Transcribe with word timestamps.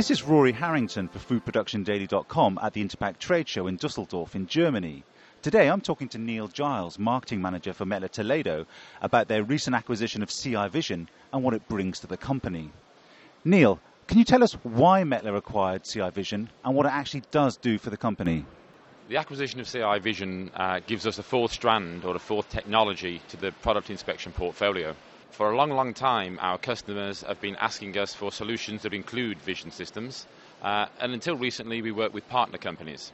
This 0.00 0.10
is 0.10 0.22
Rory 0.22 0.52
Harrington 0.52 1.08
for 1.08 1.18
foodproductiondaily.com 1.18 2.58
at 2.62 2.72
the 2.72 2.82
Interpack 2.82 3.18
trade 3.18 3.46
show 3.46 3.66
in 3.66 3.76
Dusseldorf 3.76 4.34
in 4.34 4.46
Germany. 4.46 5.04
Today 5.42 5.68
I'm 5.68 5.82
talking 5.82 6.08
to 6.08 6.18
Neil 6.18 6.48
Giles, 6.48 6.98
marketing 6.98 7.42
manager 7.42 7.74
for 7.74 7.84
Mettler 7.84 8.10
Toledo, 8.10 8.64
about 9.02 9.28
their 9.28 9.44
recent 9.44 9.76
acquisition 9.76 10.22
of 10.22 10.30
CI 10.30 10.68
Vision 10.68 11.10
and 11.34 11.42
what 11.42 11.52
it 11.52 11.68
brings 11.68 12.00
to 12.00 12.06
the 12.06 12.16
company. 12.16 12.72
Neil, 13.44 13.78
can 14.06 14.16
you 14.16 14.24
tell 14.24 14.42
us 14.42 14.54
why 14.62 15.02
Mettler 15.02 15.36
acquired 15.36 15.84
CI 15.84 16.08
Vision 16.08 16.48
and 16.64 16.74
what 16.74 16.86
it 16.86 16.92
actually 16.92 17.24
does 17.30 17.58
do 17.58 17.76
for 17.76 17.90
the 17.90 17.98
company? 17.98 18.46
The 19.10 19.18
acquisition 19.18 19.60
of 19.60 19.68
CI 19.68 19.98
Vision 19.98 20.50
uh, 20.54 20.80
gives 20.86 21.06
us 21.06 21.18
a 21.18 21.22
fourth 21.22 21.52
strand 21.52 22.06
or 22.06 22.16
a 22.16 22.18
fourth 22.18 22.48
technology 22.48 23.20
to 23.28 23.36
the 23.36 23.52
product 23.52 23.90
inspection 23.90 24.32
portfolio. 24.32 24.96
For 25.30 25.52
a 25.52 25.56
long, 25.56 25.70
long 25.70 25.94
time, 25.94 26.38
our 26.42 26.58
customers 26.58 27.22
have 27.22 27.40
been 27.40 27.56
asking 27.56 27.96
us 27.96 28.12
for 28.12 28.32
solutions 28.32 28.82
that 28.82 28.92
include 28.92 29.38
vision 29.40 29.70
systems, 29.70 30.26
uh, 30.60 30.86
and 31.00 31.12
until 31.12 31.36
recently, 31.36 31.80
we 31.82 31.92
worked 31.92 32.14
with 32.14 32.28
partner 32.28 32.58
companies. 32.58 33.12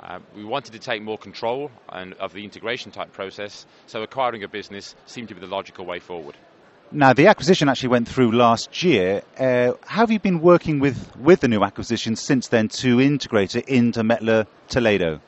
Uh, 0.00 0.18
we 0.34 0.44
wanted 0.44 0.72
to 0.72 0.78
take 0.78 1.02
more 1.02 1.18
control 1.18 1.70
and, 1.90 2.14
of 2.14 2.32
the 2.32 2.42
integration 2.42 2.90
type 2.90 3.12
process, 3.12 3.66
so 3.86 4.02
acquiring 4.02 4.44
a 4.44 4.48
business 4.48 4.94
seemed 5.04 5.28
to 5.28 5.34
be 5.34 5.40
the 5.40 5.46
logical 5.46 5.84
way 5.84 5.98
forward. 5.98 6.36
Now, 6.90 7.12
the 7.12 7.26
acquisition 7.26 7.68
actually 7.68 7.90
went 7.90 8.08
through 8.08 8.32
last 8.32 8.82
year. 8.82 9.22
Uh, 9.38 9.72
how 9.84 10.00
have 10.00 10.10
you 10.10 10.20
been 10.20 10.40
working 10.40 10.80
with, 10.80 11.14
with 11.16 11.40
the 11.40 11.48
new 11.48 11.62
acquisition 11.62 12.16
since 12.16 12.48
then 12.48 12.68
to 12.80 13.00
integrate 13.00 13.56
it 13.56 13.68
into 13.68 14.02
Mettler 14.02 14.46
Toledo? 14.68 15.20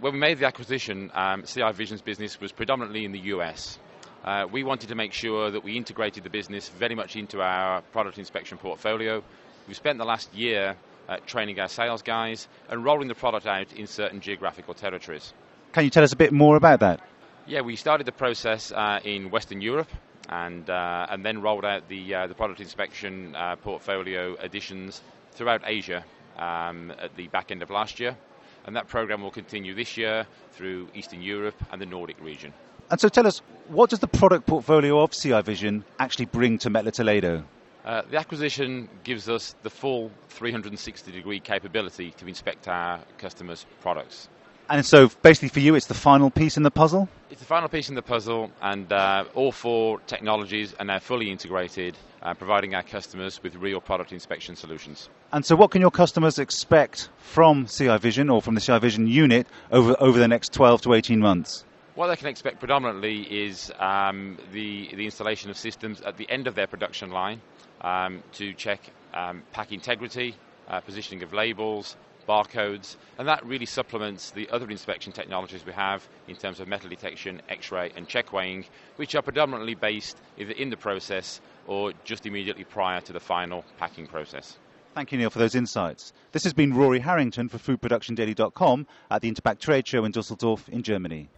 When 0.00 0.12
we 0.12 0.18
made 0.18 0.38
the 0.38 0.46
acquisition, 0.46 1.10
um, 1.14 1.44
CI 1.44 1.72
Vision's 1.72 2.02
business 2.02 2.40
was 2.40 2.52
predominantly 2.52 3.04
in 3.04 3.12
the 3.12 3.20
US. 3.20 3.78
Uh, 4.24 4.46
we 4.50 4.64
wanted 4.64 4.88
to 4.88 4.94
make 4.94 5.12
sure 5.12 5.50
that 5.50 5.62
we 5.62 5.76
integrated 5.76 6.24
the 6.24 6.30
business 6.30 6.70
very 6.70 6.94
much 6.94 7.14
into 7.14 7.42
our 7.42 7.82
product 7.92 8.18
inspection 8.18 8.56
portfolio. 8.56 9.22
We 9.68 9.74
spent 9.74 9.98
the 9.98 10.04
last 10.06 10.32
year 10.34 10.76
uh, 11.08 11.18
training 11.26 11.60
our 11.60 11.68
sales 11.68 12.00
guys 12.00 12.48
and 12.70 12.82
rolling 12.82 13.08
the 13.08 13.14
product 13.14 13.46
out 13.46 13.72
in 13.74 13.86
certain 13.86 14.20
geographical 14.20 14.72
territories. 14.72 15.34
Can 15.72 15.84
you 15.84 15.90
tell 15.90 16.02
us 16.02 16.12
a 16.12 16.16
bit 16.16 16.32
more 16.32 16.56
about 16.56 16.80
that? 16.80 17.00
Yeah, 17.46 17.60
we 17.60 17.76
started 17.76 18.06
the 18.06 18.12
process 18.12 18.72
uh, 18.72 19.00
in 19.04 19.30
Western 19.30 19.60
Europe 19.60 19.90
and, 20.30 20.70
uh, 20.70 21.06
and 21.10 21.22
then 21.22 21.42
rolled 21.42 21.66
out 21.66 21.86
the, 21.90 22.14
uh, 22.14 22.26
the 22.26 22.34
product 22.34 22.60
inspection 22.60 23.36
uh, 23.36 23.56
portfolio 23.56 24.36
additions 24.40 25.02
throughout 25.32 25.60
Asia 25.66 26.02
um, 26.38 26.92
at 26.92 27.14
the 27.16 27.28
back 27.28 27.50
end 27.50 27.62
of 27.62 27.68
last 27.68 28.00
year. 28.00 28.16
And 28.64 28.74
that 28.76 28.88
program 28.88 29.22
will 29.22 29.30
continue 29.30 29.74
this 29.74 29.96
year 29.96 30.26
through 30.52 30.88
Eastern 30.94 31.22
Europe 31.22 31.56
and 31.70 31.80
the 31.80 31.86
Nordic 31.86 32.20
region. 32.20 32.52
And 32.90 33.00
so 33.00 33.08
tell 33.08 33.26
us, 33.26 33.40
what 33.68 33.90
does 33.90 33.98
the 33.98 34.08
product 34.08 34.46
portfolio 34.46 35.00
of 35.00 35.12
CI 35.12 35.42
Vision 35.42 35.84
actually 35.98 36.26
bring 36.26 36.58
to 36.58 36.70
Mettler 36.70 36.92
Toledo? 36.92 37.44
Uh, 37.84 38.02
the 38.10 38.16
acquisition 38.16 38.88
gives 39.04 39.28
us 39.28 39.54
the 39.62 39.70
full 39.70 40.10
360 40.30 41.12
degree 41.12 41.40
capability 41.40 42.12
to 42.12 42.26
inspect 42.26 42.66
our 42.66 43.00
customers' 43.18 43.66
products. 43.82 44.28
And 44.68 44.84
so 44.84 45.08
basically 45.22 45.48
for 45.48 45.60
you, 45.60 45.74
it's 45.74 45.86
the 45.86 45.94
final 45.94 46.30
piece 46.30 46.56
in 46.56 46.62
the 46.62 46.70
puzzle? 46.70 47.08
It's 47.30 47.40
the 47.40 47.46
final 47.46 47.68
piece 47.68 47.88
in 47.88 47.94
the 47.94 48.02
puzzle, 48.02 48.50
and 48.62 48.90
uh, 48.92 49.24
all 49.34 49.52
four 49.52 49.98
technologies 50.06 50.74
are 50.78 50.84
now 50.84 51.00
fully 51.00 51.30
integrated, 51.30 51.96
uh, 52.22 52.32
providing 52.34 52.74
our 52.74 52.82
customers 52.82 53.42
with 53.42 53.56
real 53.56 53.80
product 53.80 54.12
inspection 54.12 54.56
solutions. 54.56 55.08
And 55.32 55.44
so, 55.44 55.56
what 55.56 55.70
can 55.70 55.80
your 55.80 55.90
customers 55.90 56.38
expect 56.38 57.08
from 57.18 57.66
CI 57.66 57.98
Vision 57.98 58.30
or 58.30 58.40
from 58.40 58.54
the 58.54 58.60
CI 58.60 58.78
Vision 58.78 59.06
unit 59.06 59.46
over, 59.70 59.96
over 59.98 60.18
the 60.18 60.28
next 60.28 60.52
12 60.52 60.82
to 60.82 60.94
18 60.94 61.18
months? 61.18 61.64
What 61.94 62.08
they 62.08 62.16
can 62.16 62.28
expect 62.28 62.58
predominantly 62.58 63.22
is 63.22 63.70
um, 63.78 64.38
the, 64.52 64.90
the 64.94 65.04
installation 65.04 65.50
of 65.50 65.56
systems 65.56 66.00
at 66.00 66.16
the 66.16 66.28
end 66.30 66.46
of 66.46 66.54
their 66.54 66.66
production 66.66 67.10
line 67.10 67.40
um, 67.82 68.22
to 68.32 68.52
check 68.54 68.80
um, 69.12 69.42
pack 69.52 69.72
integrity, 69.72 70.34
uh, 70.68 70.80
positioning 70.80 71.22
of 71.22 71.32
labels, 71.32 71.96
barcodes, 72.26 72.96
and 73.18 73.28
that 73.28 73.44
really 73.44 73.66
supplements 73.66 74.30
the 74.30 74.48
other 74.50 74.70
inspection 74.70 75.12
technologies 75.12 75.64
we 75.64 75.72
have 75.72 76.06
in 76.28 76.36
terms 76.36 76.60
of 76.60 76.68
metal 76.68 76.88
detection, 76.88 77.40
X-ray, 77.48 77.92
and 77.96 78.08
check 78.08 78.32
weighing, 78.32 78.64
which 78.96 79.14
are 79.14 79.22
predominantly 79.22 79.74
based 79.74 80.18
either 80.38 80.52
in 80.52 80.70
the 80.70 80.76
process 80.76 81.40
or 81.66 81.92
just 82.04 82.26
immediately 82.26 82.64
prior 82.64 83.00
to 83.00 83.12
the 83.12 83.20
final 83.20 83.64
packing 83.78 84.06
process. 84.06 84.58
Thank 84.94 85.10
you, 85.10 85.18
Neil, 85.18 85.30
for 85.30 85.40
those 85.40 85.56
insights. 85.56 86.12
This 86.32 86.44
has 86.44 86.52
been 86.52 86.72
Rory 86.72 87.00
Harrington 87.00 87.48
for 87.48 87.58
foodproductiondaily.com 87.58 88.86
at 89.10 89.22
the 89.22 89.32
Interpack 89.32 89.58
Trade 89.58 89.86
Show 89.88 90.04
in 90.04 90.12
Dusseldorf 90.12 90.68
in 90.68 90.82
Germany. 90.82 91.28